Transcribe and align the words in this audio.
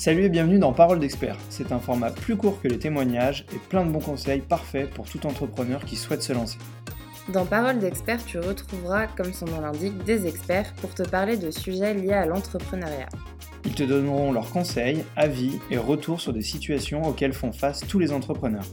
Salut 0.00 0.24
et 0.24 0.28
bienvenue 0.30 0.58
dans 0.58 0.72
Parole 0.72 0.98
d'expert. 0.98 1.36
C'est 1.50 1.72
un 1.72 1.78
format 1.78 2.10
plus 2.10 2.34
court 2.34 2.58
que 2.62 2.68
les 2.68 2.78
témoignages 2.78 3.44
et 3.54 3.58
plein 3.58 3.84
de 3.84 3.90
bons 3.90 4.00
conseils 4.00 4.40
parfaits 4.40 4.88
pour 4.88 5.06
tout 5.06 5.26
entrepreneur 5.26 5.84
qui 5.84 5.96
souhaite 5.96 6.22
se 6.22 6.32
lancer. 6.32 6.56
Dans 7.28 7.44
Parole 7.44 7.80
d'expert, 7.80 8.24
tu 8.24 8.38
retrouveras, 8.38 9.08
comme 9.08 9.34
son 9.34 9.44
nom 9.44 9.60
l'indique, 9.60 10.02
des 10.04 10.26
experts 10.26 10.72
pour 10.80 10.94
te 10.94 11.02
parler 11.02 11.36
de 11.36 11.50
sujets 11.50 11.92
liés 11.92 12.14
à 12.14 12.24
l'entrepreneuriat. 12.24 13.10
Ils 13.66 13.74
te 13.74 13.82
donneront 13.82 14.32
leurs 14.32 14.50
conseils, 14.50 15.04
avis 15.16 15.58
et 15.70 15.76
retours 15.76 16.22
sur 16.22 16.32
des 16.32 16.40
situations 16.40 17.02
auxquelles 17.02 17.34
font 17.34 17.52
face 17.52 17.80
tous 17.86 17.98
les 17.98 18.10
entrepreneurs. 18.10 18.64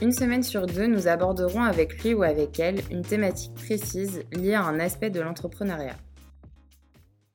Une 0.00 0.12
semaine 0.12 0.44
sur 0.44 0.66
deux, 0.66 0.86
nous 0.86 1.08
aborderons 1.08 1.64
avec 1.64 2.04
lui 2.04 2.14
ou 2.14 2.22
avec 2.22 2.60
elle 2.60 2.82
une 2.92 3.02
thématique 3.02 3.54
précise 3.54 4.22
liée 4.30 4.54
à 4.54 4.62
un 4.62 4.78
aspect 4.78 5.10
de 5.10 5.20
l'entrepreneuriat. 5.20 5.96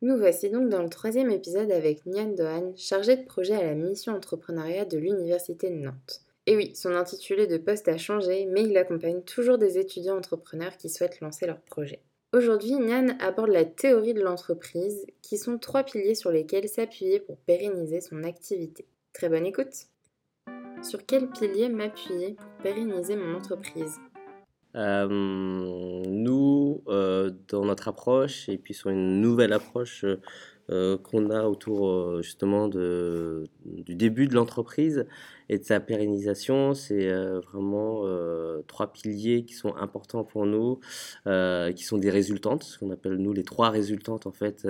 Nous 0.03 0.17
voici 0.17 0.49
donc 0.49 0.67
dans 0.67 0.83
le 0.83 0.89
troisième 0.89 1.31
épisode 1.31 1.71
avec 1.71 2.05
Nian 2.05 2.33
Dohan, 2.33 2.73
chargé 2.75 3.15
de 3.15 3.23
projet 3.23 3.55
à 3.55 3.63
la 3.63 3.73
mission 3.73 4.13
entrepreneuriat 4.13 4.83
de 4.83 4.97
l'Université 4.97 5.69
de 5.69 5.75
Nantes. 5.75 6.19
Et 6.45 6.57
oui, 6.57 6.75
son 6.75 6.93
intitulé 6.93 7.47
de 7.47 7.55
poste 7.55 7.87
a 7.87 7.97
changé, 7.97 8.45
mais 8.51 8.63
il 8.63 8.75
accompagne 8.75 9.21
toujours 9.21 9.57
des 9.57 9.77
étudiants 9.77 10.17
entrepreneurs 10.17 10.75
qui 10.75 10.89
souhaitent 10.89 11.21
lancer 11.21 11.45
leur 11.45 11.61
projet. 11.61 12.01
Aujourd'hui, 12.33 12.73
Nian 12.73 13.15
aborde 13.21 13.51
la 13.51 13.63
théorie 13.63 14.13
de 14.13 14.21
l'entreprise, 14.21 15.05
qui 15.21 15.37
sont 15.37 15.57
trois 15.57 15.83
piliers 15.83 16.15
sur 16.15 16.31
lesquels 16.31 16.67
s'appuyer 16.67 17.21
pour 17.21 17.37
pérenniser 17.37 18.01
son 18.01 18.25
activité. 18.25 18.85
Très 19.13 19.29
bonne 19.29 19.45
écoute 19.45 19.87
Sur 20.81 21.05
quel 21.05 21.29
pilier 21.29 21.69
m'appuyer 21.69 22.33
pour 22.33 22.49
pérenniser 22.61 23.15
mon 23.15 23.37
entreprise? 23.37 24.01
Euh, 24.75 25.07
nous, 26.07 26.83
euh, 26.87 27.31
dans 27.49 27.65
notre 27.65 27.87
approche, 27.87 28.49
et 28.49 28.57
puis 28.57 28.73
sur 28.73 28.89
une 28.89 29.21
nouvelle 29.21 29.53
approche 29.53 30.05
euh, 30.69 30.97
qu'on 30.97 31.29
a 31.29 31.43
autour 31.43 32.21
justement 32.21 32.67
de, 32.67 33.45
du 33.65 33.95
début 33.95 34.27
de 34.27 34.35
l'entreprise 34.35 35.05
et 35.49 35.57
de 35.57 35.63
sa 35.63 35.79
pérennisation, 35.79 36.73
c'est 36.73 37.11
vraiment 37.51 38.03
trois 38.67 38.93
piliers 38.93 39.43
qui 39.43 39.53
sont 39.53 39.75
importants 39.75 40.23
pour 40.23 40.45
nous, 40.45 40.79
qui 41.25 41.83
sont 41.83 41.97
des 41.97 42.09
résultantes, 42.09 42.63
ce 42.63 42.79
qu'on 42.79 42.91
appelle 42.91 43.15
nous 43.17 43.33
les 43.33 43.43
trois 43.43 43.69
résultantes 43.69 44.25
en 44.25 44.31
fait 44.31 44.65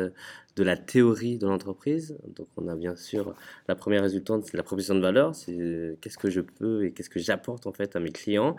de 0.56 0.64
la 0.64 0.78
théorie 0.78 1.38
de 1.38 1.48
l'entreprise. 1.48 2.18
Donc 2.36 2.48
on 2.58 2.68
a 2.68 2.76
bien 2.76 2.96
sûr 2.96 3.34
la 3.68 3.76
première 3.76 4.02
résultante, 4.02 4.46
c'est 4.46 4.58
la 4.58 4.64
proposition 4.64 4.96
de 4.96 5.00
valeur, 5.00 5.36
c'est 5.36 5.98
qu'est-ce 6.02 6.18
que 6.18 6.30
je 6.30 6.42
peux 6.42 6.86
et 6.86 6.92
qu'est-ce 6.92 7.10
que 7.10 7.20
j'apporte 7.20 7.68
en 7.68 7.72
fait 7.72 7.96
à 7.96 8.00
mes 8.00 8.12
clients. 8.12 8.56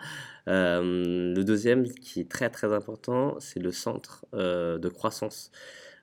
Euh, 0.47 1.33
le 1.33 1.43
deuxième 1.43 1.87
qui 1.87 2.21
est 2.21 2.29
très 2.29 2.49
très 2.49 2.73
important, 2.73 3.35
c'est 3.39 3.59
le 3.59 3.71
centre 3.71 4.25
euh, 4.33 4.77
de 4.77 4.89
croissance. 4.89 5.51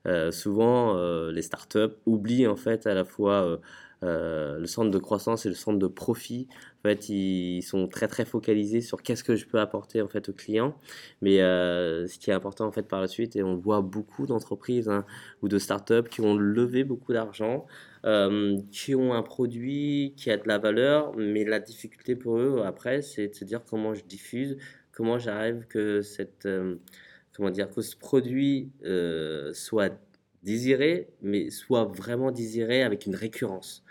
Euh, 0.06 0.30
souvent 0.30 0.96
les 1.30 1.42
startups 1.42 1.96
oublient 2.06 2.46
en 2.46 2.56
fait 2.56 2.86
à 2.86 2.94
la 2.94 3.04
fois 3.04 3.60
euh, 4.04 4.58
le 4.58 4.66
centre 4.66 4.90
de 4.90 4.98
croissance 4.98 5.46
et 5.46 5.48
le 5.48 5.54
centre 5.54 5.78
de 5.78 5.86
profit, 5.86 6.48
en 6.80 6.88
fait, 6.88 7.08
ils 7.08 7.62
sont 7.62 7.86
très 7.86 8.08
très 8.08 8.24
focalisés 8.24 8.80
sur 8.80 9.00
qu'est-ce 9.00 9.22
que 9.22 9.36
je 9.36 9.46
peux 9.46 9.60
apporter 9.60 10.02
en 10.02 10.08
fait 10.08 10.28
aux 10.28 10.32
clients. 10.32 10.76
Mais 11.20 11.40
euh, 11.40 12.08
ce 12.08 12.18
qui 12.18 12.30
est 12.30 12.32
important 12.32 12.66
en 12.66 12.72
fait 12.72 12.82
par 12.82 13.00
la 13.00 13.06
suite, 13.06 13.36
et 13.36 13.44
on 13.44 13.54
voit 13.54 13.80
beaucoup 13.80 14.26
d'entreprises 14.26 14.88
hein, 14.88 15.04
ou 15.42 15.48
de 15.48 15.58
startups 15.58 16.08
qui 16.10 16.20
ont 16.20 16.34
levé 16.34 16.82
beaucoup 16.82 17.12
d'argent, 17.12 17.66
euh, 18.04 18.58
qui 18.72 18.96
ont 18.96 19.14
un 19.14 19.22
produit 19.22 20.14
qui 20.16 20.32
a 20.32 20.36
de 20.36 20.48
la 20.48 20.58
valeur, 20.58 21.14
mais 21.16 21.44
la 21.44 21.60
difficulté 21.60 22.16
pour 22.16 22.38
eux 22.38 22.62
après, 22.66 23.02
c'est 23.02 23.28
de 23.28 23.34
se 23.34 23.44
dire 23.44 23.60
comment 23.64 23.94
je 23.94 24.04
diffuse, 24.04 24.56
comment 24.90 25.18
j'arrive 25.18 25.66
que 25.68 26.02
cette 26.02 26.48
comment 27.34 27.50
dire 27.50 27.70
que 27.70 27.82
ce 27.82 27.96
produit 27.96 28.70
soit 29.52 29.98
désiré, 30.42 31.08
mais 31.22 31.50
soit 31.50 31.84
vraiment 31.84 32.30
désiré 32.30 32.82
avec 32.82 33.06
une 33.06 33.14
récurrence. 33.14 33.84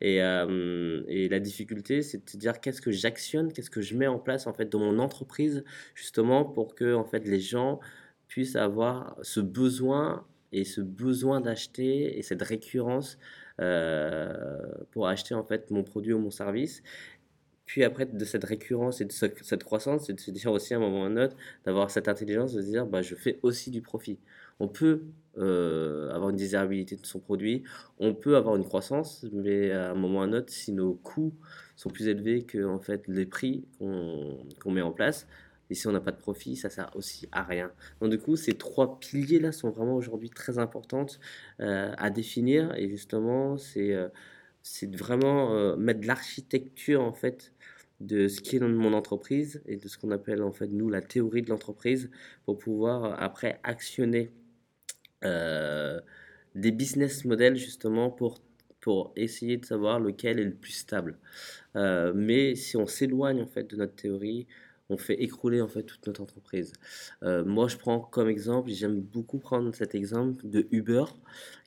Et, 0.00 0.22
euh, 0.22 1.02
la 1.30 1.40
difficulté, 1.40 2.02
c'est 2.02 2.34
de 2.34 2.38
dire 2.38 2.60
qu'est-ce 2.60 2.80
que 2.80 2.92
j'actionne, 2.92 3.52
qu'est-ce 3.52 3.70
que 3.70 3.80
je 3.82 3.96
mets 3.96 4.06
en 4.06 4.18
place 4.18 4.46
en 4.46 4.52
fait 4.52 4.68
dans 4.68 4.78
mon 4.78 4.98
entreprise, 4.98 5.64
justement 5.94 6.44
pour 6.44 6.74
que 6.74 6.94
en 6.94 7.04
fait 7.04 7.26
les 7.26 7.40
gens 7.40 7.80
puissent 8.28 8.56
avoir 8.56 9.16
ce 9.22 9.40
besoin 9.40 10.26
et 10.52 10.64
ce 10.64 10.80
besoin 10.80 11.40
d'acheter 11.40 12.18
et 12.18 12.22
cette 12.22 12.42
récurrence 12.42 13.18
euh, 13.60 14.56
pour 14.92 15.08
acheter 15.08 15.34
en 15.34 15.44
fait 15.44 15.70
mon 15.70 15.82
produit 15.82 16.12
ou 16.12 16.18
mon 16.20 16.30
service. 16.30 16.82
Puis 17.68 17.84
après, 17.84 18.06
de 18.06 18.24
cette 18.24 18.44
récurrence 18.44 19.02
et 19.02 19.04
de 19.04 19.12
cette 19.12 19.62
croissance, 19.62 20.06
c'est 20.06 20.14
de 20.14 20.20
se 20.20 20.30
dire 20.30 20.50
aussi 20.50 20.72
à 20.72 20.78
un 20.78 20.80
moment 20.80 21.02
ou 21.02 21.04
à 21.04 21.06
un 21.08 21.16
autre, 21.18 21.36
d'avoir 21.66 21.90
cette 21.90 22.08
intelligence 22.08 22.54
de 22.54 22.62
se 22.62 22.66
dire, 22.66 22.86
bah, 22.86 23.02
je 23.02 23.14
fais 23.14 23.38
aussi 23.42 23.70
du 23.70 23.82
profit. 23.82 24.18
On 24.58 24.68
peut 24.68 25.02
euh, 25.36 26.10
avoir 26.10 26.30
une 26.30 26.36
désirabilité 26.36 26.96
de 26.96 27.04
son 27.04 27.20
produit, 27.20 27.64
on 27.98 28.14
peut 28.14 28.36
avoir 28.36 28.56
une 28.56 28.64
croissance, 28.64 29.26
mais 29.32 29.70
à 29.70 29.90
un 29.90 29.94
moment 29.94 30.20
ou 30.20 30.22
à 30.22 30.24
un 30.24 30.32
autre, 30.32 30.50
si 30.50 30.72
nos 30.72 30.94
coûts 30.94 31.34
sont 31.76 31.90
plus 31.90 32.08
élevés 32.08 32.44
que 32.44 32.64
en 32.64 32.80
fait, 32.80 33.06
les 33.06 33.26
prix 33.26 33.66
qu'on 33.78 34.70
met 34.70 34.80
en 34.80 34.92
place, 34.92 35.26
et 35.68 35.74
si 35.74 35.86
on 35.86 35.92
n'a 35.92 36.00
pas 36.00 36.12
de 36.12 36.16
profit, 36.16 36.56
ça 36.56 36.70
sert 36.70 36.90
aussi 36.96 37.28
à 37.32 37.42
rien. 37.42 37.70
Donc 38.00 38.10
du 38.10 38.18
coup, 38.18 38.36
ces 38.36 38.54
trois 38.54 38.98
piliers-là 38.98 39.52
sont 39.52 39.68
vraiment 39.68 39.94
aujourd'hui 39.94 40.30
très 40.30 40.58
importantes 40.58 41.20
euh, 41.60 41.92
à 41.98 42.08
définir, 42.08 42.74
et 42.76 42.88
justement, 42.88 43.58
c'est 43.58 43.92
euh, 43.92 44.08
c'est 44.62 44.94
vraiment 44.94 45.76
mettre 45.76 46.00
de 46.00 46.06
l'architecture 46.06 47.02
en 47.02 47.12
fait 47.12 47.52
de 48.00 48.28
ce 48.28 48.40
qui 48.40 48.56
est 48.56 48.58
dans 48.60 48.68
mon 48.68 48.92
entreprise 48.92 49.60
et 49.66 49.76
de 49.76 49.88
ce 49.88 49.98
qu'on 49.98 50.10
appelle 50.10 50.42
en 50.42 50.52
fait 50.52 50.68
nous 50.68 50.88
la 50.88 51.00
théorie 51.00 51.42
de 51.42 51.48
l'entreprise 51.50 52.10
pour 52.44 52.58
pouvoir 52.58 53.20
après 53.20 53.60
actionner 53.64 54.30
euh, 55.24 56.00
des 56.54 56.70
business 56.70 57.24
models 57.24 57.56
justement 57.56 58.10
pour, 58.10 58.40
pour 58.80 59.12
essayer 59.16 59.56
de 59.56 59.64
savoir 59.64 59.98
lequel 59.98 60.38
est 60.38 60.44
le 60.44 60.54
plus 60.54 60.72
stable. 60.72 61.18
Euh, 61.76 62.12
mais 62.14 62.54
si 62.54 62.76
on 62.76 62.86
s'éloigne 62.86 63.42
en 63.42 63.46
fait 63.46 63.68
de 63.68 63.76
notre 63.76 63.94
théorie, 63.94 64.46
on 64.90 64.96
fait 64.96 65.22
écrouler 65.22 65.60
en 65.60 65.68
fait 65.68 65.82
toute 65.82 66.06
notre 66.06 66.22
entreprise. 66.22 66.72
Euh, 67.22 67.44
moi, 67.44 67.68
je 67.68 67.76
prends 67.76 68.00
comme 68.00 68.28
exemple, 68.28 68.70
j'aime 68.70 69.00
beaucoup 69.00 69.38
prendre 69.38 69.74
cet 69.74 69.94
exemple 69.94 70.48
de 70.48 70.66
Uber, 70.70 71.04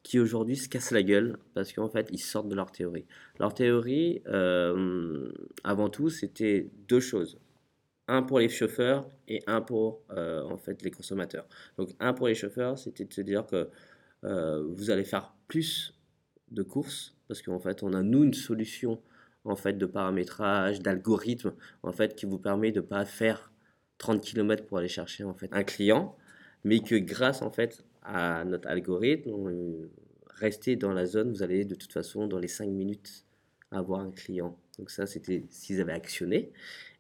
qui 0.03 0.19
aujourd'hui 0.19 0.55
se 0.55 0.67
casse 0.69 0.91
la 0.91 1.03
gueule 1.03 1.37
parce 1.53 1.73
qu'en 1.73 1.89
fait, 1.89 2.07
ils 2.11 2.19
sortent 2.19 2.49
de 2.49 2.55
leur 2.55 2.71
théorie. 2.71 3.05
Leur 3.39 3.53
théorie, 3.53 4.23
avant 5.63 5.89
tout, 5.89 6.09
c'était 6.09 6.69
deux 6.87 6.99
choses 6.99 7.37
un 8.11 8.23
pour 8.23 8.39
les 8.39 8.49
chauffeurs 8.49 9.09
et 9.29 9.41
un 9.47 9.61
pour 9.61 10.01
euh, 10.11 10.43
en 10.43 10.57
fait 10.57 10.81
les 10.81 10.91
consommateurs. 10.91 11.47
Donc 11.77 11.89
un 11.99 12.13
pour 12.13 12.27
les 12.27 12.35
chauffeurs, 12.35 12.77
c'était 12.77 13.05
de 13.05 13.13
se 13.13 13.21
dire 13.21 13.45
que 13.45 13.69
euh, 14.25 14.63
vous 14.67 14.89
allez 14.89 15.05
faire 15.05 15.33
plus 15.47 15.97
de 16.49 16.61
courses 16.61 17.15
parce 17.29 17.41
qu'en 17.41 17.59
fait 17.59 17.83
on 17.83 17.93
a 17.93 18.03
nous 18.03 18.23
une 18.23 18.33
solution 18.33 19.01
en 19.45 19.55
fait 19.55 19.73
de 19.73 19.85
paramétrage, 19.85 20.81
d'algorithme 20.81 21.53
en 21.83 21.91
fait 21.91 22.15
qui 22.15 22.25
vous 22.25 22.37
permet 22.37 22.71
de 22.71 22.81
pas 22.81 23.05
faire 23.05 23.51
30 23.97 24.21
km 24.21 24.65
pour 24.65 24.77
aller 24.77 24.87
chercher 24.87 25.23
en 25.23 25.33
fait 25.33 25.49
un 25.51 25.63
client, 25.63 26.15
mais 26.63 26.79
que 26.79 26.95
grâce 26.95 27.41
en 27.41 27.51
fait 27.51 27.83
à 28.03 28.43
notre 28.45 28.67
algorithme, 28.67 29.31
rester 30.27 30.75
dans 30.75 30.91
la 30.91 31.05
zone, 31.05 31.31
vous 31.31 31.43
allez 31.43 31.65
de 31.65 31.75
toute 31.75 31.93
façon 31.93 32.27
dans 32.27 32.39
les 32.39 32.47
5 32.47 32.67
minutes 32.67 33.25
avoir 33.71 34.01
un 34.01 34.11
client. 34.11 34.57
Donc 34.77 34.89
ça, 34.89 35.05
c'était 35.05 35.43
s'ils 35.49 35.79
avaient 35.79 35.93
actionné. 35.93 36.51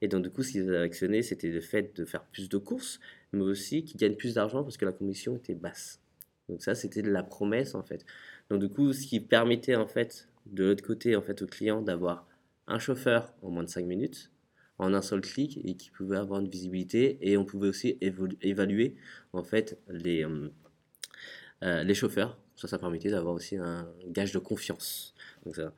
Et 0.01 0.07
donc 0.07 0.23
du 0.23 0.29
coup, 0.29 0.43
s'ils 0.43 0.69
avaient 0.69 0.77
actionné, 0.77 1.21
c'était 1.21 1.49
le 1.49 1.61
fait 1.61 1.95
de 1.95 2.05
faire 2.05 2.23
plus 2.23 2.49
de 2.49 2.57
courses, 2.57 2.99
mais 3.33 3.41
aussi 3.41 3.83
qu'ils 3.83 3.99
gagnent 3.99 4.15
plus 4.15 4.35
d'argent 4.35 4.63
parce 4.63 4.77
que 4.77 4.85
la 4.85 4.91
commission 4.91 5.35
était 5.35 5.55
basse. 5.55 5.99
Donc 6.49 6.61
ça, 6.61 6.75
c'était 6.75 7.01
de 7.01 7.11
la 7.11 7.23
promesse 7.23 7.75
en 7.75 7.83
fait. 7.83 8.05
Donc 8.49 8.59
du 8.59 8.69
coup, 8.69 8.93
ce 8.93 9.05
qui 9.07 9.19
permettait 9.19 9.75
en 9.75 9.87
fait 9.87 10.27
de 10.45 10.65
l'autre 10.65 10.83
côté 10.83 11.15
en 11.15 11.21
fait 11.21 11.41
au 11.41 11.47
client 11.47 11.81
d'avoir 11.81 12.27
un 12.67 12.79
chauffeur 12.79 13.33
en 13.41 13.49
moins 13.49 13.63
de 13.63 13.69
5 13.69 13.85
minutes 13.85 14.31
en 14.81 14.95
un 14.95 15.01
seul 15.01 15.21
clic 15.21 15.59
et 15.63 15.75
qui 15.75 15.91
pouvait 15.91 16.17
avoir 16.17 16.39
une 16.39 16.49
visibilité 16.49 17.17
et 17.21 17.37
on 17.37 17.45
pouvait 17.45 17.67
aussi 17.67 17.97
évaluer 18.41 18.95
en 19.31 19.43
fait 19.43 19.79
les, 19.87 20.25
euh, 20.25 20.49
euh, 21.63 21.83
les 21.83 21.93
chauffeurs. 21.93 22.39
Ça, 22.55 22.67
ça 22.67 22.79
permettait 22.79 23.11
d'avoir 23.11 23.35
aussi 23.35 23.57
un 23.57 23.87
gage 24.07 24.31
de 24.31 24.39
confiance. 24.39 25.13
Donc 25.45 25.55
ça. 25.55 25.73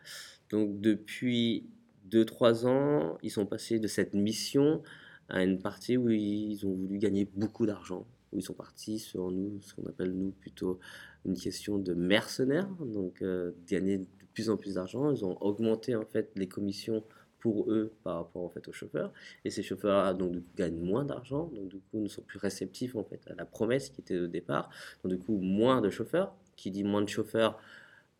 Donc 0.49 0.79
depuis 0.79 1.65
2-3 2.09 2.65
ans, 2.65 3.17
ils 3.21 3.31
sont 3.31 3.45
passés 3.45 3.79
de 3.79 3.87
cette 3.87 4.13
mission 4.13 4.81
à 5.29 5.43
une 5.43 5.59
partie 5.59 5.97
où 5.97 6.09
ils 6.09 6.65
ont 6.65 6.73
voulu 6.73 6.97
gagner 6.97 7.25
beaucoup 7.35 7.65
d'argent, 7.65 8.05
où 8.31 8.39
ils 8.39 8.43
sont 8.43 8.53
partis 8.53 8.99
sur 8.99 9.31
nous, 9.31 9.61
ce 9.63 9.73
qu'on 9.73 9.85
appelle 9.87 10.13
nous 10.13 10.31
plutôt 10.31 10.79
une 11.25 11.37
question 11.37 11.77
de 11.77 11.93
mercenaires, 11.93 12.69
donc 12.79 13.21
euh, 13.21 13.51
gagner 13.67 13.99
de 13.99 14.05
plus 14.33 14.49
en 14.49 14.57
plus 14.57 14.75
d'argent. 14.75 15.11
Ils 15.11 15.23
ont 15.25 15.37
augmenté 15.41 15.95
en 15.95 16.05
fait 16.05 16.31
les 16.35 16.47
commissions 16.47 17.03
pour 17.43 17.69
eux 17.69 17.91
par 18.03 18.15
rapport 18.15 18.43
en 18.43 18.49
fait 18.49 18.67
aux 18.69 18.71
chauffeurs. 18.71 19.11
Et 19.43 19.49
ces 19.49 19.63
chauffeurs 19.63 20.15
donc 20.15 20.37
gagnent 20.55 20.79
moins 20.79 21.03
d'argent. 21.03 21.51
Donc 21.53 21.67
du 21.67 21.79
coup 21.79 21.99
ne 21.99 22.07
sont 22.07 22.21
plus 22.21 22.39
réceptifs 22.39 22.95
en 22.95 23.03
fait 23.03 23.19
à 23.29 23.35
la 23.35 23.45
promesse 23.45 23.89
qui 23.89 23.99
était 23.99 24.17
au 24.17 24.27
départ. 24.27 24.69
Donc 25.03 25.11
du 25.11 25.19
coup 25.19 25.37
moins 25.37 25.81
de 25.81 25.89
chauffeurs. 25.89 26.33
Qui 26.55 26.71
dit 26.71 26.83
moins 26.83 27.01
de 27.01 27.09
chauffeurs 27.09 27.59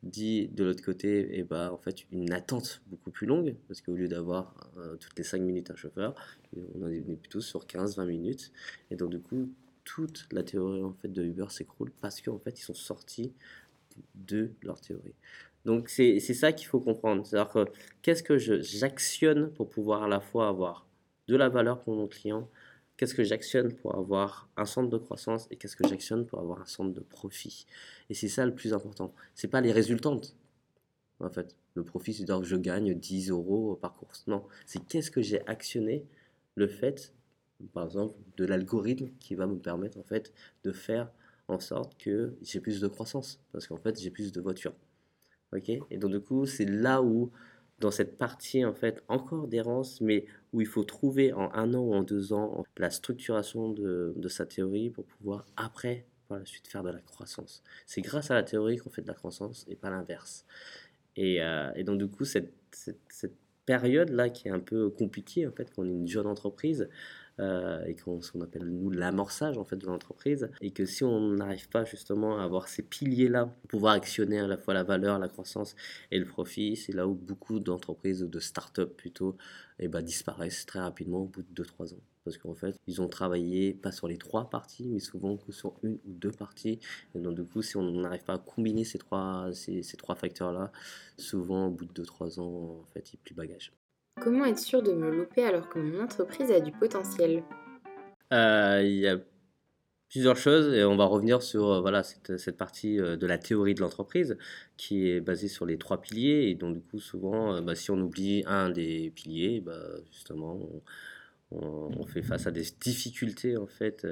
dit 0.01 0.50
de 0.50 0.65
l'autre 0.65 0.83
côté 0.83 1.19
et 1.19 1.39
eh 1.39 1.44
ben, 1.44 1.69
en 1.69 1.77
fait 1.77 2.05
une 2.11 2.33
attente 2.33 2.81
beaucoup 2.88 3.11
plus 3.11 3.25
longue. 3.25 3.55
Parce 3.69 3.79
qu'au 3.79 3.94
lieu 3.94 4.09
d'avoir 4.09 4.53
euh, 4.77 4.97
toutes 4.97 5.17
les 5.17 5.23
5 5.23 5.41
minutes 5.41 5.71
un 5.71 5.75
chauffeur 5.77 6.15
on 6.81 6.89
est 6.89 7.01
plutôt 7.15 7.39
sur 7.39 7.65
15-20 7.65 8.05
minutes. 8.05 8.51
Et 8.91 8.97
donc 8.97 9.09
du 9.09 9.19
coup 9.21 9.50
toute 9.83 10.27
la 10.31 10.44
théorie 10.44 10.83
en 10.83 10.94
fait 10.94 11.09
de 11.09 11.24
Uber 11.24 11.47
s'écroule 11.50 11.91
parce 12.01 12.21
qu'en 12.21 12.39
fait 12.39 12.59
ils 12.59 12.63
sont 12.63 12.74
sortis 12.74 13.33
de 14.15 14.51
leur 14.63 14.81
théorie 14.81 15.15
Donc 15.65 15.89
c'est 15.89 16.19
ça 16.19 16.51
qu'il 16.51 16.68
faut 16.68 16.80
comprendre. 16.80 17.25
C'est-à-dire 17.25 17.51
que 17.51 17.65
qu'est-ce 18.01 18.24
que 18.24 18.38
j'actionne 18.38 19.51
pour 19.51 19.69
pouvoir 19.69 20.03
à 20.03 20.07
la 20.07 20.19
fois 20.19 20.47
avoir 20.47 20.88
de 21.27 21.35
la 21.35 21.50
valeur 21.50 21.81
pour 21.81 21.95
mon 21.95 22.07
client, 22.07 22.50
qu'est-ce 22.97 23.15
que 23.15 23.24
j'actionne 23.24 23.74
pour 23.74 23.95
avoir 23.95 24.50
un 24.57 24.65
centre 24.65 24.89
de 24.89 24.97
croissance 24.97 25.47
et 25.51 25.56
qu'est-ce 25.56 25.75
que 25.75 25.88
j'actionne 25.88 26.25
pour 26.25 26.39
avoir 26.39 26.62
un 26.62 26.65
centre 26.65 26.94
de 26.94 27.00
profit. 27.00 27.65
Et 28.09 28.13
c'est 28.13 28.27
ça 28.27 28.45
le 28.45 28.53
plus 28.53 28.74
important. 28.74 29.13
C'est 29.36 29.47
pas 29.47 29.62
les 29.62 29.71
résultantes, 29.71 30.36
en 31.19 31.29
fait. 31.29 31.56
Le 31.75 31.83
profit, 31.83 32.13
c'est 32.13 32.24
dire 32.25 32.39
que 32.39 32.45
je 32.45 32.56
gagne 32.56 32.94
10 32.94 33.29
euros 33.31 33.77
par 33.81 33.95
course. 33.95 34.25
Non, 34.27 34.45
c'est 34.65 34.86
qu'est-ce 34.86 35.09
que 35.09 35.21
j'ai 35.21 35.45
actionné, 35.47 36.06
le 36.56 36.68
fait, 36.68 37.13
par 37.74 37.86
exemple, 37.86 38.15
de 38.38 38.45
l'algorithme 38.45 39.10
qui 39.19 39.36
va 39.36 39.48
me 39.48 39.57
permettre, 39.57 39.98
en 39.98 40.04
fait, 40.04 40.33
de 40.63 40.71
faire 40.71 41.12
en 41.48 41.60
sorte 41.60 41.98
que 41.98 42.36
j'ai 42.42 42.60
plus 42.60 42.81
de 42.81 42.88
croissance. 42.88 43.39
Parce 43.51 43.68
qu'en 43.68 43.77
fait, 43.77 44.00
j'ai 44.00 44.10
plus 44.10 44.31
de 44.31 44.42
voitures. 44.42 44.75
OK? 45.54 45.69
Et 45.69 45.98
donc, 45.98 46.12
du 46.12 46.19
coup, 46.19 46.45
c'est 46.45 46.65
là 46.65 47.01
où 47.01 47.31
dans 47.80 47.92
cette 47.92 48.18
partie 48.18 48.63
en 48.63 48.74
fait 48.74 49.04
encore 49.07 49.48
d'errance, 49.48 50.00
mais 50.00 50.25
où 50.54 50.62
il 50.62 50.68
faut 50.68 50.83
trouver 50.83 51.33
en 51.33 51.51
un 51.54 51.74
an 51.74 51.80
ou 51.80 51.94
en 51.94 52.04
deux 52.04 52.31
ans 52.31 52.63
la 52.77 52.89
structuration 52.89 53.69
de, 53.69 54.13
de 54.15 54.27
sa 54.30 54.45
théorie 54.45 54.89
pour 54.89 55.06
pouvoir 55.06 55.45
après 55.57 56.06
par 56.30 56.39
la 56.39 56.45
suite 56.45 56.68
faire 56.68 56.83
de 56.83 56.92
la 56.92 57.00
croissance. 57.00 57.62
C'est 57.86 58.01
grâce 58.01 58.31
à 58.31 58.36
la 58.36 58.44
théorie 58.44 58.77
qu'on 58.77 58.89
fait 58.89 59.01
de 59.01 59.07
la 59.07 59.13
croissance 59.13 59.65
et 59.68 59.75
pas 59.75 59.89
l'inverse. 59.89 60.45
Et, 61.18 61.44
euh, 61.44 61.71
et, 61.75 61.83
donc 61.83 62.00
du 62.00 62.07
coup 62.07 62.25
cette, 62.25 62.54
cette, 62.71 63.01
cette 63.10 63.36
période 63.65 64.10
là 64.10 64.30
qui 64.30 64.48
est 64.48 64.51
un 64.51 64.60
peu 64.60 64.89
compliquée 64.89 65.45
en 65.45 65.51
fait 65.51 65.69
quand 65.75 65.83
on 65.83 65.86
est 65.86 65.92
une 65.92 66.07
jeune 66.07 66.27
entreprise, 66.27 66.89
euh, 67.39 67.83
et 67.85 67.95
qu'on, 67.95 68.21
ce 68.21 68.31
qu'on 68.31 68.41
appelle 68.41 68.65
nous 68.65 68.91
l'amorçage 68.91 69.57
en 69.57 69.63
fait 69.63 69.75
de 69.75 69.88
l'entreprise. 69.88 70.50
Et 70.62 70.71
que 70.71 70.85
si 70.85 71.03
on 71.03 71.31
n'arrive 71.31 71.68
pas 71.69 71.83
justement 71.83 72.39
à 72.39 72.44
avoir 72.44 72.68
ces 72.68 72.83
piliers 72.83 73.30
là 73.30 73.50
pouvoir 73.68 73.94
actionner 73.94 74.39
à 74.39 74.47
la 74.47 74.57
fois 74.57 74.74
la 74.74 74.83
valeur, 74.83 75.18
la 75.18 75.27
croissance 75.27 75.75
et 76.12 76.19
le 76.19 76.25
profit, 76.25 76.75
c'est 76.75 76.94
là 76.94 77.07
où 77.07 77.15
beaucoup 77.15 77.59
d'entreprises 77.59 78.21
de 78.21 78.39
start-up 78.39 78.95
plutôt 78.95 79.35
eh 79.80 79.88
ben, 79.88 80.01
disparaissent 80.01 80.65
très 80.65 80.80
rapidement 80.80 81.21
au 81.21 81.25
bout 81.25 81.41
de 81.41 81.63
2-3 81.63 81.95
ans. 81.95 82.01
Parce 82.24 82.38
qu'en 82.38 82.53
fait 82.53 82.75
ils 82.88 83.01
ont 83.01 83.09
travaillé 83.09 83.74
pas 83.74 83.91
sur 83.91 84.07
les 84.07 84.18
trois 84.18 84.50
parties 84.50 84.88
mais 84.88 85.00
souvent 85.00 85.36
que 85.38 85.51
sur 85.51 85.74
une 85.83 86.00
ou 86.06 86.13
deux 86.13 86.31
parties. 86.31 86.79
Et 87.15 87.19
donc 87.19 87.36
du 87.36 87.44
coup 87.44 87.62
si 87.63 87.77
on 87.77 87.91
n'arrive 87.91 88.24
pas 88.24 88.36
à 88.36 88.38
combiner 88.38 88.83
ces 88.83 89.00
trois, 89.00 89.50
ces, 89.53 89.81
trois 89.97 90.15
facteurs 90.15 90.53
là 90.53 90.71
souvent 91.18 91.68
au 91.68 91.71
bout 91.71 91.86
de 91.86 92.03
2-3 92.03 92.39
ans 92.39 92.81
en 92.81 92.86
fait 92.94 93.12
il 93.12 93.15
n'y 93.15 93.21
a 93.21 93.24
plus 93.24 93.33
bagage. 93.33 93.74
Comment 94.24 94.46
être 94.46 94.60
sûr 94.60 94.81
de 94.81 94.94
me 94.94 95.12
louper 95.12 95.44
alors 95.44 95.68
que 95.68 95.80
mon 95.80 96.02
entreprise 96.02 96.50
a 96.50 96.62
du 96.62 96.72
potentiel 96.72 97.44
euh, 98.31 98.81
Il 98.81 98.96
y 98.96 99.08
a 99.10 99.18
plusieurs 100.08 100.38
choses 100.38 100.74
et 100.74 100.86
on 100.86 100.96
va 100.96 101.04
revenir 101.04 101.42
sur 101.42 101.86
euh, 101.86 102.02
cette, 102.38 102.56
partie 102.56 103.02
euh, 103.02 103.18
de 103.18 103.28
la 103.28 103.38
théorie 103.38 103.74
de 103.74 103.81
l'entreprise 103.81 104.38
qui 104.78 105.10
est 105.10 105.20
basée 105.20 105.50
sur 105.50 105.66
les 105.66 105.78
trois 105.78 106.00
piliers 106.00 106.48
et 106.50 106.56
donc 106.56 106.75
du 106.75 106.81
coup 106.81 107.02
souvent 107.02 107.62
bah, 107.62 107.75
si 107.75 107.92
on 107.92 108.00
oublie 108.00 108.44
un 108.48 108.70
des 108.70 109.12
piliers 109.14 109.60
bah, 109.60 109.81
justement 110.10 110.58
on, 111.52 112.06
fait 112.06 112.22
face 112.22 112.48
à 112.48 112.52
des 112.52 112.64
difficultés 112.80 113.58
en 113.58 113.68
fait 113.68 114.08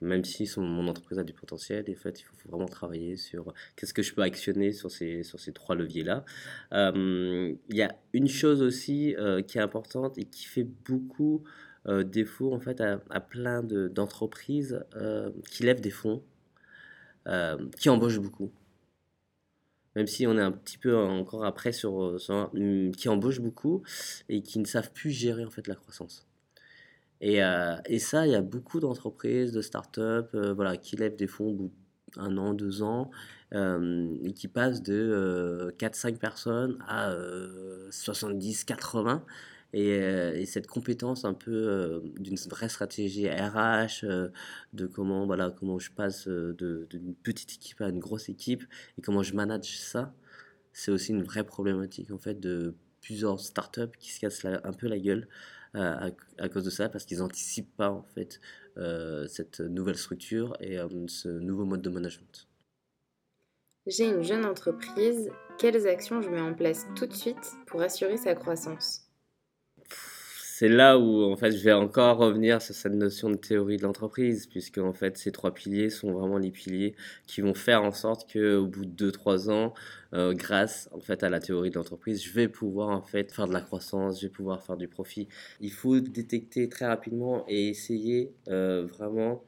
même 0.00 0.24
si 0.24 0.50
mon 0.56 0.88
entreprise 0.88 1.18
a 1.18 1.24
du 1.24 1.32
potentiel, 1.32 1.84
en 1.88 1.94
fait, 1.94 2.20
il 2.20 2.24
faut, 2.24 2.34
vraiment 2.48 2.66
travailler 2.66 3.16
sur 3.16 3.54
qu'est-ce 3.76 3.94
que 3.94 4.02
je 4.02 4.14
peux 4.14 4.22
actionner 4.22 4.72
sur 4.72 4.90
ces, 4.90 5.22
sur 5.22 5.40
ces 5.40 5.52
trois 5.52 5.74
leviers-là. 5.74 6.24
Euh, 6.72 7.54
il 7.68 7.76
y 7.76 7.82
a 7.82 7.96
une 8.12 8.28
chose 8.28 8.60
aussi 8.62 9.14
euh, 9.16 9.42
qui 9.42 9.58
est 9.58 9.62
importante 9.62 10.18
et 10.18 10.24
qui 10.24 10.44
fait 10.44 10.64
beaucoup 10.64 11.44
euh, 11.86 12.02
défaut 12.02 12.52
en 12.52 12.60
fait 12.60 12.80
à, 12.80 13.00
à 13.10 13.20
plein 13.20 13.62
d'entreprises 13.62 14.84
qui 15.50 15.62
lèvent 15.62 15.80
des 15.80 15.90
fonds, 15.90 16.22
qui 17.78 17.88
embauchent 17.88 18.20
beaucoup. 18.20 18.52
Même 19.96 20.08
si 20.08 20.26
on 20.26 20.36
est 20.36 20.42
un 20.42 20.52
petit 20.52 20.76
peu 20.76 20.96
encore 20.96 21.44
après 21.44 21.72
sur, 21.72 22.20
sur 22.20 22.50
qui 22.96 23.08
embauchent 23.08 23.40
beaucoup 23.40 23.82
et 24.28 24.42
qui 24.42 24.58
ne 24.58 24.64
savent 24.64 24.92
plus 24.92 25.10
gérer 25.10 25.44
en 25.44 25.50
fait 25.50 25.68
la 25.68 25.76
croissance. 25.76 26.26
Et, 27.24 27.42
euh, 27.42 27.76
et 27.86 27.98
ça, 28.00 28.26
il 28.26 28.32
y 28.32 28.34
a 28.34 28.42
beaucoup 28.42 28.80
d'entreprises, 28.80 29.50
de 29.52 29.62
start-up 29.62 30.28
euh, 30.34 30.52
voilà, 30.52 30.76
qui 30.76 30.94
lèvent 30.94 31.16
des 31.16 31.26
fonds 31.26 31.46
au 31.46 31.54
bout 31.54 31.72
d'un 32.16 32.36
an, 32.36 32.52
deux 32.52 32.82
ans, 32.82 33.10
euh, 33.54 34.14
et 34.22 34.34
qui 34.34 34.46
passent 34.46 34.82
de 34.82 35.74
4-5 35.78 36.18
personnes 36.18 36.76
à 36.86 37.14
70-80. 37.90 39.22
Et, 39.72 39.88
et, 39.88 40.44
cette 40.44 40.66
compétence 40.66 41.24
un 41.24 41.32
peu 41.32 42.02
d'une 42.20 42.36
vraie 42.50 42.68
stratégie 42.68 43.26
RH, 43.28 44.04
de 44.74 44.86
comment, 44.86 45.24
voilà, 45.24 45.50
comment 45.50 45.78
je 45.78 45.90
passe 45.92 46.28
d'une 46.28 47.14
petite 47.22 47.54
équipe 47.54 47.80
à 47.80 47.88
une 47.88 48.00
grosse 48.00 48.28
équipe 48.28 48.64
et 48.98 49.02
comment 49.02 49.22
je 49.22 49.34
manage 49.34 49.78
ça, 49.78 50.12
c'est 50.74 50.90
aussi 50.90 51.12
une 51.12 51.22
vraie 51.22 51.44
problématique 51.44 52.10
en 52.10 52.18
fait 52.18 52.38
de 52.38 52.74
plusieurs 53.00 53.40
startups 53.40 53.96
qui 53.98 54.12
se 54.12 54.20
cassent 54.20 54.44
un 54.44 54.72
peu 54.72 54.88
la 54.88 54.98
gueule 54.98 55.26
à, 55.74 56.10
à, 56.38 56.48
cause 56.48 56.64
de 56.64 56.70
ça, 56.70 56.88
parce 56.88 57.04
qu'ils 57.04 57.18
n'anticipent 57.18 57.76
pas 57.76 57.90
en 57.90 58.02
fait 58.02 58.40
euh, 58.76 59.26
cette 59.26 59.60
nouvelle 59.60 59.96
structure 59.96 60.56
et 60.60 60.78
euh, 60.78 60.88
ce 61.08 61.28
nouveau 61.28 61.64
mode 61.64 61.82
de 61.82 61.90
management. 61.90 62.48
J'ai 63.86 64.08
une 64.08 64.22
jeune 64.22 64.46
entreprise, 64.46 65.30
quelles 65.58 65.86
actions 65.86 66.22
je 66.22 66.30
mets 66.30 66.40
en 66.40 66.54
place 66.54 66.86
tout 66.96 67.06
de 67.06 67.12
suite 67.12 67.52
pour 67.66 67.82
assurer 67.82 68.16
sa 68.16 68.34
croissance? 68.34 69.03
C'est 70.56 70.68
là 70.68 71.00
où 71.00 71.24
en 71.24 71.36
fait 71.36 71.50
je 71.50 71.64
vais 71.64 71.72
encore 71.72 72.16
revenir 72.16 72.62
sur 72.62 72.76
cette 72.76 72.92
notion 72.92 73.28
de 73.28 73.34
théorie 73.34 73.76
de 73.76 73.82
l'entreprise, 73.82 74.46
puisque 74.46 74.78
en 74.78 74.92
fait 74.92 75.18
ces 75.18 75.32
trois 75.32 75.52
piliers 75.52 75.90
sont 75.90 76.12
vraiment 76.12 76.38
les 76.38 76.52
piliers 76.52 76.94
qui 77.26 77.40
vont 77.40 77.54
faire 77.54 77.82
en 77.82 77.90
sorte 77.90 78.30
que 78.30 78.58
au 78.58 78.68
bout 78.68 78.84
de 78.84 79.10
2-3 79.10 79.50
ans, 79.50 79.74
euh, 80.12 80.32
grâce 80.32 80.88
en 80.92 81.00
fait 81.00 81.24
à 81.24 81.28
la 81.28 81.40
théorie 81.40 81.70
de 81.70 81.74
l'entreprise, 81.74 82.22
je 82.22 82.30
vais 82.30 82.46
pouvoir 82.46 82.90
en 82.90 83.02
fait 83.02 83.32
faire 83.32 83.48
de 83.48 83.52
la 83.52 83.62
croissance, 83.62 84.20
je 84.20 84.26
vais 84.28 84.32
pouvoir 84.32 84.62
faire 84.62 84.76
du 84.76 84.86
profit. 84.86 85.26
Il 85.60 85.72
faut 85.72 85.98
détecter 85.98 86.68
très 86.68 86.86
rapidement 86.86 87.44
et 87.48 87.70
essayer 87.70 88.32
euh, 88.46 88.86
vraiment 88.86 89.42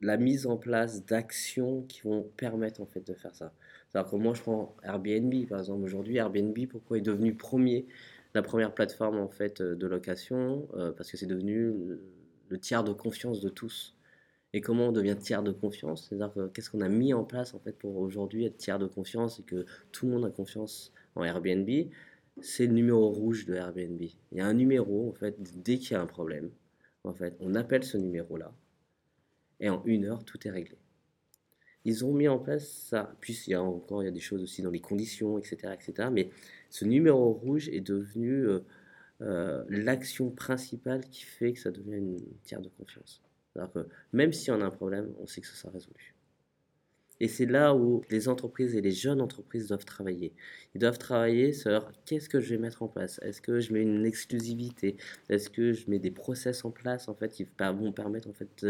la 0.00 0.16
mise 0.16 0.48
en 0.48 0.56
place 0.56 1.04
d'actions 1.04 1.82
qui 1.82 2.00
vont 2.00 2.28
permettre 2.36 2.80
en 2.80 2.86
fait 2.86 3.06
de 3.06 3.14
faire 3.14 3.36
ça. 3.36 3.52
C'est-à-dire 3.88 4.10
que 4.10 4.16
moi 4.16 4.34
je 4.34 4.42
prends 4.42 4.74
Airbnb 4.82 5.32
par 5.48 5.60
exemple 5.60 5.84
aujourd'hui, 5.84 6.16
Airbnb 6.16 6.58
pourquoi 6.68 6.98
est 6.98 7.02
devenu 7.02 7.34
premier 7.34 7.86
la 8.38 8.42
première 8.42 8.72
plateforme 8.72 9.18
en 9.18 9.28
fait 9.28 9.60
euh, 9.60 9.74
de 9.74 9.86
location 9.86 10.68
euh, 10.74 10.92
parce 10.92 11.10
que 11.10 11.16
c'est 11.16 11.26
devenu 11.26 11.74
le, 12.48 12.58
tiers 12.58 12.84
de 12.84 12.92
confiance 12.92 13.40
de 13.40 13.48
tous. 13.48 13.96
Et 14.54 14.60
comment 14.60 14.88
on 14.88 14.92
devient 14.92 15.16
tiers 15.20 15.42
de 15.42 15.52
confiance? 15.52 16.06
C'est-à-dire 16.08 16.32
qu'est-ce 16.54 16.70
qu'on 16.70 16.80
a 16.80 16.88
mis 16.88 17.12
en 17.12 17.24
place 17.24 17.52
en 17.52 17.58
fait 17.58 17.76
pour 17.76 17.98
aujourd'hui 17.98 18.46
être 18.46 18.56
tiers 18.56 18.78
de 18.78 18.86
confiance 18.86 19.40
et 19.40 19.42
que 19.42 19.66
tout 19.92 20.06
le 20.06 20.12
monde 20.12 20.24
a 20.24 20.30
confiance 20.30 20.92
en 21.16 21.24
Airbnb? 21.24 21.68
C'est 22.40 22.66
le 22.66 22.72
numéro 22.72 23.10
rouge 23.10 23.44
de 23.44 23.54
Airbnb. 23.54 24.00
Il 24.00 24.38
y 24.38 24.40
a 24.40 24.46
un 24.46 24.54
numéro 24.54 25.10
en 25.10 25.12
fait 25.12 25.36
dès 25.62 25.76
qu'il 25.78 25.92
y 25.92 25.94
a 25.96 26.00
un 26.00 26.06
problème. 26.06 26.50
En 27.04 27.12
fait, 27.12 27.36
on 27.40 27.54
appelle 27.54 27.84
ce 27.84 27.98
numéro-là 27.98 28.54
et 29.60 29.68
en 29.68 29.82
une 29.84 30.06
heure 30.06 30.24
tout 30.24 30.46
est 30.46 30.50
réglé. 30.50 30.78
Ils 31.84 32.04
ont 32.04 32.12
mis 32.12 32.28
en 32.28 32.38
place 32.38 32.68
ça. 32.68 33.14
Puis 33.20 33.38
il 33.46 33.50
y 33.50 33.54
a 33.54 33.62
encore 33.62 34.02
il 34.02 34.06
y 34.06 34.08
a 34.08 34.12
des 34.12 34.20
choses 34.20 34.42
aussi 34.42 34.62
dans 34.62 34.70
les 34.70 34.80
conditions, 34.80 35.38
etc., 35.38 35.74
etc. 35.74 36.08
Mais 36.12 36.30
ce 36.70 36.84
numéro 36.84 37.32
rouge 37.32 37.68
est 37.68 37.80
devenu 37.80 38.46
euh, 38.46 38.60
euh, 39.22 39.64
l'action 39.68 40.30
principale 40.30 41.00
qui 41.10 41.24
fait 41.24 41.52
que 41.52 41.60
ça 41.60 41.70
devient 41.70 41.96
une 41.96 42.18
tiers 42.44 42.60
de 42.60 42.68
confiance. 42.68 43.22
Alors 43.56 43.72
que 43.72 43.88
même 44.12 44.32
si 44.32 44.50
on 44.50 44.60
a 44.60 44.64
un 44.64 44.70
problème, 44.70 45.12
on 45.20 45.26
sait 45.26 45.40
que 45.40 45.46
ça 45.46 45.54
sera 45.54 45.72
résolu. 45.72 46.14
Et 47.20 47.28
c'est 47.28 47.46
là 47.46 47.74
où 47.74 48.02
les 48.10 48.28
entreprises 48.28 48.74
et 48.74 48.80
les 48.80 48.92
jeunes 48.92 49.20
entreprises 49.20 49.68
doivent 49.68 49.84
travailler. 49.84 50.32
Ils 50.74 50.80
doivent 50.80 50.98
travailler 50.98 51.52
sur 51.52 51.90
qu'est-ce 52.04 52.28
que 52.28 52.40
je 52.40 52.50
vais 52.50 52.58
mettre 52.58 52.82
en 52.82 52.88
place. 52.88 53.18
Est-ce 53.22 53.40
que 53.40 53.60
je 53.60 53.72
mets 53.72 53.82
une 53.82 54.06
exclusivité? 54.06 54.96
Est-ce 55.28 55.50
que 55.50 55.72
je 55.72 55.90
mets 55.90 55.98
des 55.98 56.10
process 56.10 56.64
en 56.64 56.70
place 56.70 57.08
en 57.08 57.14
fait 57.14 57.30
qui 57.30 57.46
vont 57.58 57.92
permettre 57.92 58.28
en 58.28 58.32
fait 58.32 58.64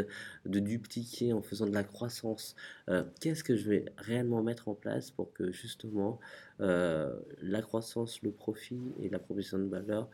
de, 0.46 0.60
dupliquer 0.60 1.32
en 1.32 1.42
faisant 1.42 1.66
de 1.66 1.74
la 1.74 1.84
croissance? 1.84 2.56
Euh, 2.88 3.04
Qu'est-ce 3.20 3.44
que 3.44 3.56
je 3.56 3.68
vais 3.68 3.84
réellement 3.98 4.42
mettre 4.42 4.68
en 4.68 4.74
place 4.74 5.10
pour 5.10 5.32
que 5.32 5.52
justement 5.52 6.18
euh, 6.60 7.14
la 7.42 7.60
croissance, 7.62 8.22
le 8.22 8.30
profit 8.30 8.80
et 9.00 9.08
la 9.10 9.18
proposition 9.18 9.58
de 9.58 9.68
valeur 9.68 10.08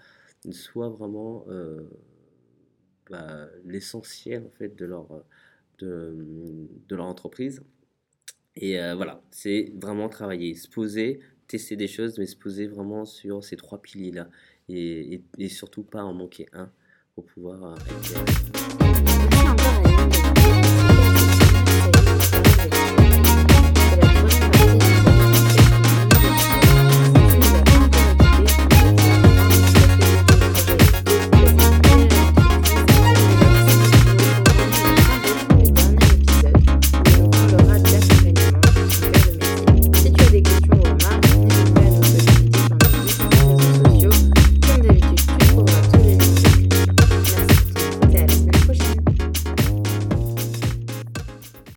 soient 0.50 0.90
vraiment 0.90 1.46
euh, 1.48 1.88
bah, 3.10 3.48
l'essentiel 3.64 4.44
en 4.44 4.50
fait 4.50 4.74
de 4.76 4.84
leur 4.86 5.06
de, 5.78 6.14
de 6.88 6.96
leur 6.96 7.06
entreprise? 7.06 7.62
Et 8.56 8.78
euh, 8.80 8.94
voilà, 8.94 9.20
c'est 9.30 9.72
vraiment 9.74 10.08
travailler, 10.08 10.54
se 10.54 10.68
poser, 10.68 11.20
tester 11.48 11.76
des 11.76 11.88
choses, 11.88 12.18
mais 12.18 12.26
se 12.26 12.36
poser 12.36 12.66
vraiment 12.66 13.04
sur 13.04 13.42
ces 13.42 13.56
trois 13.56 13.82
piliers-là. 13.82 14.28
Et, 14.68 15.22
surtout 15.48 15.82
pas 15.82 16.04
en 16.04 16.14
manquer 16.14 16.46
un 16.52 16.70
pour 17.14 17.26
pouvoir... 17.26 17.74
Euh, 17.74 17.76